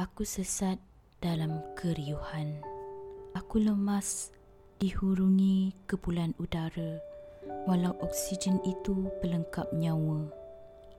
Aku 0.00 0.24
sesat 0.24 0.80
dalam 1.20 1.60
keriuhan. 1.76 2.56
Aku 3.36 3.60
lemas 3.60 4.32
dihurungi 4.80 5.76
kepulan 5.84 6.32
udara 6.40 6.96
walau 7.68 7.92
oksigen 8.00 8.64
itu 8.64 9.12
pelengkap 9.20 9.68
nyawa. 9.76 10.24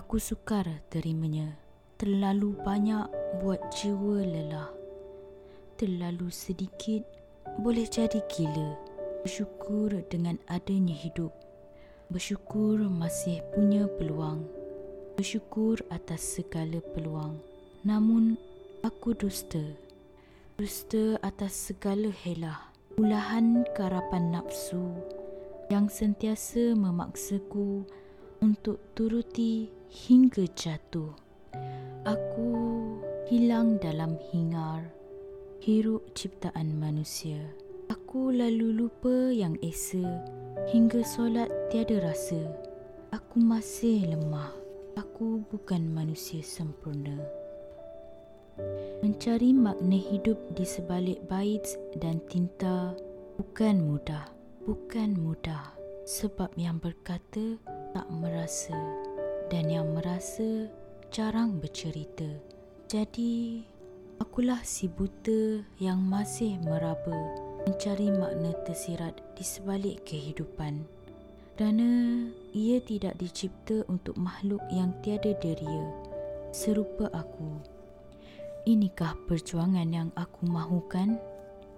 Aku 0.00 0.16
sukar 0.16 0.64
terimanya. 0.88 1.60
Terlalu 2.00 2.56
banyak 2.56 3.04
buat 3.44 3.60
jiwa 3.68 4.24
lelah. 4.24 4.72
Terlalu 5.76 6.32
sedikit 6.32 7.04
boleh 7.60 7.84
jadi 7.84 8.24
gila. 8.32 8.80
Bersyukur 9.28 9.92
dengan 10.08 10.40
adanya 10.48 10.96
hidup. 10.96 11.36
Bersyukur 12.08 12.80
masih 12.88 13.44
punya 13.52 13.92
peluang. 14.00 14.48
Bersyukur 15.20 15.84
atas 15.92 16.40
segala 16.40 16.80
peluang. 16.96 17.36
Namun 17.84 18.55
aku 18.86 19.18
dusta. 19.18 19.74
Dusta 20.54 21.18
atas 21.18 21.74
segala 21.74 22.14
helah. 22.22 22.70
Ulahan 22.96 23.66
karapan 23.74 24.30
nafsu 24.30 24.94
yang 25.68 25.90
sentiasa 25.90 26.78
memaksaku 26.78 27.82
untuk 28.38 28.78
turuti 28.94 29.74
hingga 29.90 30.46
jatuh. 30.54 31.10
Aku 32.06 32.54
hilang 33.26 33.82
dalam 33.82 34.14
hingar, 34.30 34.86
hiruk 35.58 36.06
ciptaan 36.14 36.78
manusia. 36.78 37.42
Aku 37.90 38.30
lalu 38.30 38.86
lupa 38.86 39.34
yang 39.34 39.58
esa 39.66 40.22
hingga 40.70 41.02
solat 41.02 41.50
tiada 41.74 41.98
rasa. 42.06 42.38
Aku 43.10 43.42
masih 43.42 44.14
lemah. 44.14 44.54
Aku 44.96 45.44
bukan 45.50 45.90
manusia 45.92 46.40
sempurna. 46.40 47.45
Mencari 49.04 49.52
makna 49.52 49.98
hidup 50.00 50.40
di 50.56 50.64
sebalik 50.64 51.20
bait 51.28 51.64
dan 52.00 52.20
tinta 52.30 52.96
bukan 53.36 53.84
mudah. 53.84 54.28
Bukan 54.66 55.14
mudah 55.14 55.76
sebab 56.06 56.50
yang 56.58 56.82
berkata 56.82 57.58
tak 57.94 58.06
merasa 58.10 58.74
dan 59.46 59.70
yang 59.70 59.94
merasa 59.94 60.66
jarang 61.14 61.62
bercerita. 61.62 62.26
Jadi, 62.86 63.62
akulah 64.18 64.62
si 64.62 64.90
buta 64.90 65.62
yang 65.78 66.02
masih 66.02 66.58
meraba 66.62 67.14
mencari 67.66 68.10
makna 68.14 68.54
tersirat 68.62 69.18
di 69.34 69.42
sebalik 69.42 70.06
kehidupan. 70.06 70.86
Kerana 71.56 72.22
ia 72.52 72.78
tidak 72.84 73.16
dicipta 73.18 73.82
untuk 73.88 74.14
makhluk 74.20 74.60
yang 74.70 74.92
tiada 75.02 75.34
deria 75.40 75.88
serupa 76.52 77.10
aku. 77.16 77.75
Inikah 78.66 79.14
perjuangan 79.30 79.86
yang 79.94 80.10
aku 80.18 80.42
mahukan? 80.42 81.14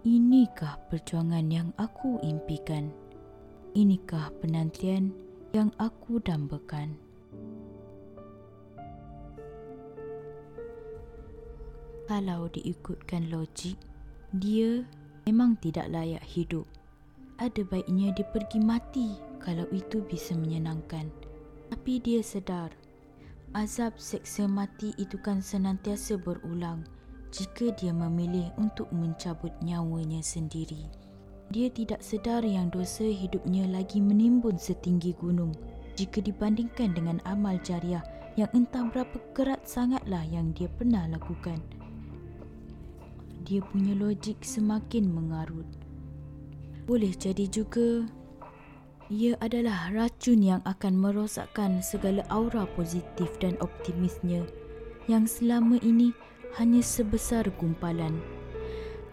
Inikah 0.00 0.80
perjuangan 0.88 1.44
yang 1.52 1.76
aku 1.76 2.16
impikan? 2.24 2.88
Inikah 3.76 4.32
penantian 4.40 5.12
yang 5.52 5.68
aku 5.76 6.24
dambakan? 6.24 6.96
Kalau 12.08 12.48
diikutkan 12.48 13.28
logik, 13.28 13.76
dia 14.32 14.80
memang 15.28 15.60
tidak 15.60 15.84
layak 15.92 16.24
hidup. 16.24 16.64
Ada 17.36 17.60
baiknya 17.68 18.16
dia 18.16 18.24
pergi 18.32 18.56
mati 18.56 19.20
kalau 19.36 19.68
itu 19.68 20.00
bisa 20.08 20.32
menyenangkan. 20.32 21.12
Tapi 21.68 22.00
dia 22.00 22.24
sedar 22.24 22.72
Azab 23.50 23.98
seksa 23.98 24.46
mati 24.46 24.94
itu 24.94 25.18
kan 25.18 25.42
senantiasa 25.42 26.14
berulang 26.22 26.86
jika 27.34 27.74
dia 27.74 27.90
memilih 27.90 28.46
untuk 28.54 28.86
mencabut 28.94 29.50
nyawanya 29.58 30.22
sendiri. 30.22 30.86
Dia 31.50 31.66
tidak 31.66 31.98
sedar 31.98 32.46
yang 32.46 32.70
dosa 32.70 33.02
hidupnya 33.02 33.66
lagi 33.66 33.98
menimbun 33.98 34.54
setinggi 34.54 35.18
gunung 35.18 35.50
jika 35.98 36.22
dibandingkan 36.22 36.94
dengan 36.94 37.18
amal 37.26 37.58
jariah 37.66 38.06
yang 38.38 38.46
entah 38.54 38.86
berapa 38.86 39.18
kerat 39.34 39.66
sangatlah 39.66 40.22
yang 40.30 40.54
dia 40.54 40.70
pernah 40.70 41.10
lakukan. 41.10 41.58
Dia 43.42 43.66
punya 43.66 43.98
logik 43.98 44.46
semakin 44.46 45.10
mengarut. 45.10 45.66
Boleh 46.86 47.10
jadi 47.18 47.50
juga 47.50 48.06
ia 49.10 49.34
adalah 49.42 49.90
racun 49.90 50.38
yang 50.38 50.62
akan 50.62 50.94
merosakkan 50.94 51.82
segala 51.82 52.22
aura 52.30 52.62
positif 52.78 53.26
dan 53.42 53.58
optimisnya 53.58 54.46
yang 55.10 55.26
selama 55.26 55.82
ini 55.82 56.14
hanya 56.54 56.78
sebesar 56.78 57.50
gumpalan. 57.58 58.22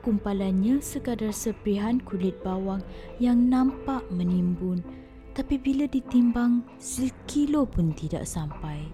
Gumpalannya 0.06 0.86
sekadar 0.86 1.34
serpihan 1.34 1.98
kulit 1.98 2.38
bawang 2.46 2.86
yang 3.18 3.50
nampak 3.50 4.06
menimbun 4.14 4.86
tapi 5.34 5.58
bila 5.58 5.90
ditimbang 5.90 6.62
sekilo 6.78 7.66
pun 7.66 7.90
tidak 7.98 8.30
sampai. 8.30 8.86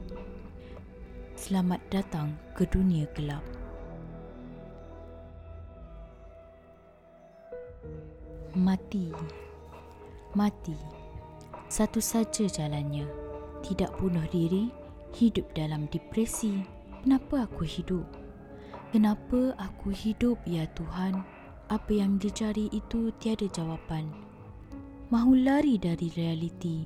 Selamat 1.36 1.84
datang 1.92 2.31
ke 2.56 2.63
dunia 2.63 3.03
gelap. 3.12 3.44
Mati. 8.56 9.43
Mati 10.34 10.94
satu 11.74 11.98
saja 11.98 12.46
jalannya. 12.46 13.10
Tidak 13.66 13.98
bunuh 13.98 14.22
diri, 14.30 14.70
hidup 15.18 15.58
dalam 15.58 15.90
depresi. 15.90 16.62
Kenapa 17.02 17.50
aku 17.50 17.66
hidup? 17.66 18.06
Kenapa 18.94 19.58
aku 19.58 19.90
hidup, 19.90 20.38
ya 20.46 20.70
Tuhan? 20.78 21.26
Apa 21.74 21.90
yang 21.90 22.22
dicari 22.22 22.70
itu 22.70 23.10
tiada 23.18 23.50
jawapan. 23.50 24.06
Mahu 25.10 25.34
lari 25.42 25.82
dari 25.82 26.14
realiti. 26.14 26.86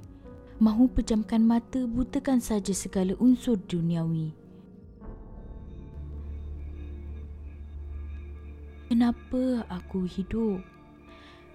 Mahu 0.63 0.87
pejamkan 0.95 1.43
mata, 1.43 1.83
butakan 1.83 2.39
saja 2.39 2.71
segala 2.71 3.11
unsur 3.19 3.59
duniawi. 3.59 4.31
Kenapa 8.87 9.67
aku 9.67 10.07
hidup? 10.07 10.63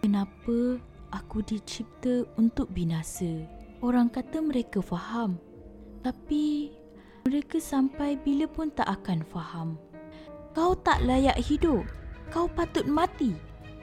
Kenapa 0.04 0.76
aku 1.12 1.44
dicipta 1.44 2.24
untuk 2.40 2.72
binasa. 2.72 3.44
Orang 3.84 4.08
kata 4.08 4.40
mereka 4.40 4.80
faham. 4.80 5.36
Tapi 6.02 6.72
mereka 7.28 7.62
sampai 7.62 8.18
bila 8.18 8.48
pun 8.50 8.72
tak 8.74 8.88
akan 8.88 9.22
faham. 9.28 9.68
Kau 10.56 10.74
tak 10.74 11.04
layak 11.04 11.38
hidup. 11.38 11.86
Kau 12.32 12.48
patut 12.48 12.88
mati. 12.88 13.36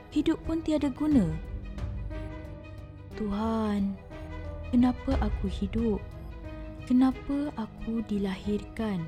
Hidup 0.09 0.41
pun 0.44 0.59
tiada 0.66 0.89
guna. 0.89 1.29
Tuhan, 3.13 3.94
kenapa 4.73 5.13
aku 5.22 5.45
hidup? 5.45 6.01
Kenapa 6.89 7.53
aku 7.53 8.01
dilahirkan? 8.09 9.06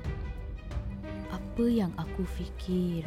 Apa 1.34 1.64
yang 1.66 1.90
aku 1.98 2.22
fikir? 2.22 3.02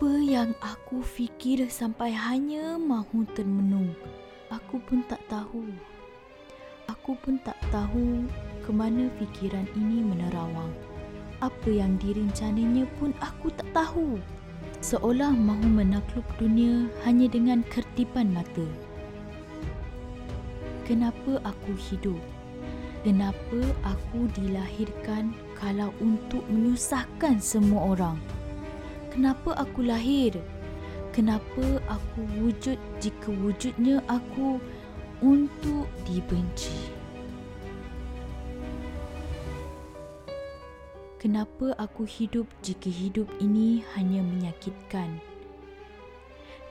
Apa 0.00 0.16
yang 0.16 0.56
aku 0.64 1.04
fikir 1.04 1.68
sampai 1.68 2.16
hanya 2.16 2.80
mahu 2.80 3.28
termenung, 3.36 3.92
aku 4.48 4.80
pun 4.80 5.04
tak 5.04 5.20
tahu. 5.28 5.68
Aku 6.88 7.12
pun 7.20 7.36
tak 7.44 7.60
tahu 7.68 8.24
ke 8.64 8.72
mana 8.72 9.12
fikiran 9.20 9.68
ini 9.76 10.00
menerawang. 10.00 10.72
Apa 11.44 11.68
yang 11.68 12.00
direncananya 12.00 12.88
pun 12.96 13.12
aku 13.20 13.52
tak 13.52 13.68
tahu. 13.76 14.16
Seolah 14.80 15.36
mahu 15.36 15.68
menakluk 15.68 16.24
dunia 16.40 16.88
hanya 17.04 17.28
dengan 17.28 17.60
kertipan 17.68 18.32
mata. 18.32 18.64
Kenapa 20.88 21.44
aku 21.44 21.76
hidup? 21.76 22.24
Kenapa 23.04 23.60
aku 23.84 24.32
dilahirkan 24.32 25.36
kalau 25.60 25.92
untuk 26.00 26.40
menyusahkan 26.48 27.36
semua 27.36 27.92
orang? 27.92 28.39
Kenapa 29.10 29.52
aku 29.58 29.84
lahir? 29.84 30.38
Kenapa 31.10 31.82
aku 31.90 32.22
wujud 32.38 32.78
jika 33.02 33.28
wujudnya 33.34 33.98
aku 34.06 34.62
untuk 35.20 35.90
dibenci? 36.06 36.94
Kenapa 41.20 41.76
aku 41.76 42.08
hidup 42.08 42.48
jika 42.64 42.88
hidup 42.88 43.28
ini 43.42 43.84
hanya 43.92 44.24
menyakitkan? 44.24 45.20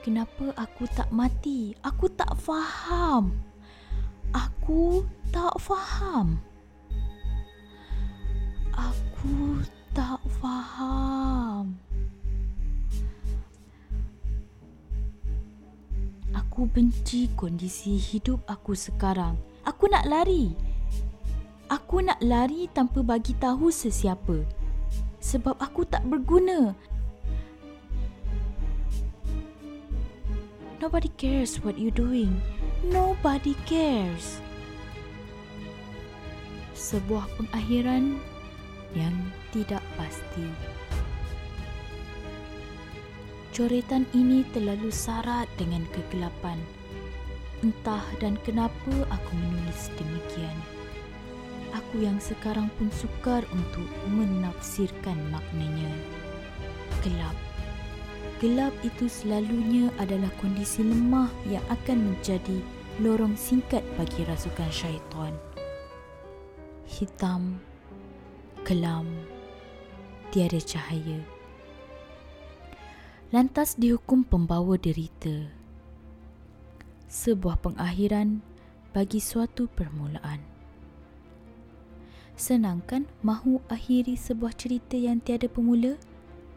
Kenapa 0.01 0.55
aku 0.57 0.89
tak 0.89 1.11
mati? 1.13 1.77
Aku 1.85 2.09
tak 2.09 2.33
faham. 2.39 3.35
Aku 4.33 5.05
tak 5.29 5.53
faham. 5.61 6.41
Aku 8.73 9.61
Aku 16.59 16.67
benci 16.67 17.31
kondisi 17.39 17.95
hidup 17.95 18.43
aku 18.43 18.75
sekarang. 18.75 19.39
Aku 19.63 19.87
nak 19.87 20.03
lari. 20.03 20.51
Aku 21.71 22.03
nak 22.03 22.19
lari 22.19 22.67
tanpa 22.75 22.99
bagi 22.99 23.31
tahu 23.39 23.71
sesiapa. 23.71 24.43
sebab 25.23 25.55
aku 25.55 25.87
tak 25.87 26.03
berguna. 26.03 26.75
Nobody 30.83 31.07
cares 31.15 31.63
what 31.63 31.79
you're 31.79 31.95
doing. 31.95 32.35
Nobody 32.83 33.55
cares. 33.63 34.43
Sebuah 36.75 37.23
pengakhiran 37.39 38.19
yang 38.99 39.15
tidak 39.55 39.79
pasti. 39.95 40.43
Coretan 43.59 44.07
ini 44.15 44.47
terlalu 44.55 44.87
syarat 44.87 45.43
dengan 45.59 45.83
kegelapan. 45.91 46.55
Entah 47.59 48.07
dan 48.23 48.39
kenapa 48.47 48.87
aku 49.11 49.31
menulis 49.35 49.91
demikian. 49.99 50.55
Aku 51.75 51.99
yang 51.99 52.15
sekarang 52.23 52.71
pun 52.79 52.87
sukar 52.95 53.43
untuk 53.51 53.83
menafsirkan 54.15 55.19
maknanya. 55.27 55.91
Gelap. 57.03 57.35
Gelap 58.39 58.71
itu 58.79 59.11
selalunya 59.11 59.91
adalah 59.99 60.31
kondisi 60.39 60.79
lemah 60.79 61.27
yang 61.43 61.65
akan 61.67 62.15
menjadi 62.15 62.63
lorong 63.03 63.35
singkat 63.35 63.83
bagi 63.99 64.23
rasukan 64.23 64.71
syaitan. 64.71 65.35
Hitam, 66.87 67.59
kelam, 68.63 69.03
tiada 70.31 70.63
cahaya. 70.63 71.38
Lantas 73.29 73.77
dihukum 73.77 74.25
pembawa 74.25 74.73
derita. 74.73 75.53
Sebuah 77.05 77.61
pengakhiran 77.61 78.41
bagi 78.89 79.21
suatu 79.21 79.69
permulaan. 79.69 80.41
Senangkan 82.33 83.05
mahu 83.21 83.61
akhiri 83.69 84.17
sebuah 84.17 84.57
cerita 84.57 84.97
yang 84.97 85.21
tiada 85.21 85.45
pemula? 85.45 86.01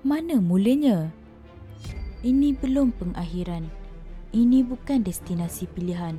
Mana 0.01 0.41
mulanya? 0.41 1.13
Ini 2.25 2.57
belum 2.57 2.97
pengakhiran. 2.97 3.69
Ini 4.33 4.65
bukan 4.65 5.05
destinasi 5.05 5.69
pilihan. 5.77 6.17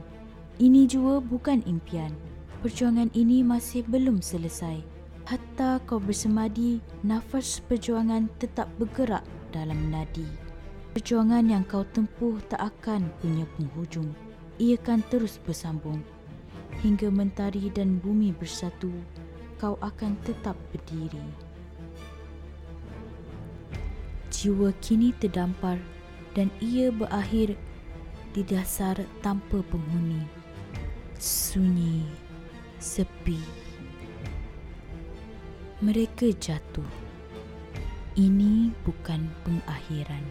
Ini 0.62 0.86
juga 0.86 1.18
bukan 1.18 1.66
impian. 1.66 2.14
Perjuangan 2.62 3.10
ini 3.18 3.42
masih 3.42 3.82
belum 3.90 4.22
selesai. 4.22 4.86
Hatta 5.26 5.82
kau 5.90 5.98
bersemadi, 5.98 6.78
nafas 7.02 7.58
perjuangan 7.66 8.30
tetap 8.38 8.70
bergerak 8.78 9.26
dalam 9.50 9.90
nadi. 9.90 10.43
Perjuangan 10.94 11.46
yang 11.50 11.66
kau 11.66 11.82
tempuh 11.90 12.38
tak 12.46 12.62
akan 12.62 13.10
punya 13.18 13.50
penghujung. 13.58 14.14
Ia 14.62 14.78
akan 14.78 15.02
terus 15.10 15.42
bersambung. 15.42 16.06
Hingga 16.86 17.10
mentari 17.10 17.74
dan 17.74 17.98
bumi 17.98 18.34
bersatu, 18.34 18.94
kau 19.58 19.78
akan 19.82 20.18
tetap 20.22 20.54
berdiri 20.70 21.52
jiwa 24.44 24.76
kini 24.84 25.16
terdampar 25.24 25.80
dan 26.36 26.52
ia 26.60 26.92
berakhir 26.92 27.56
di 28.36 28.44
dasar 28.44 29.00
tanpa 29.24 29.64
penghuni. 29.72 30.20
Sunyi, 31.16 32.04
sepi. 32.76 33.40
Mereka 35.80 36.36
jatuh. 36.36 36.92
Ini 38.20 38.76
bukan 38.84 39.32
pengakhiran. 39.48 40.28